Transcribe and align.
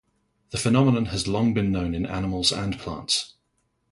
The 0.49 0.57
phenomenon 0.57 1.05
has 1.13 1.27
long 1.27 1.53
been 1.53 1.71
known 1.71 1.93
in 1.93 2.07
animals 2.07 2.51
and 2.51 2.75
plants. 2.79 3.35